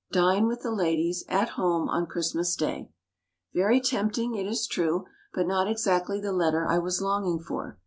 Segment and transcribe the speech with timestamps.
[0.11, 2.89] "Dine with the ladies at home on Christmas Day."
[3.53, 7.77] Very tempting, it is true; but not exactly the letter I was longing for.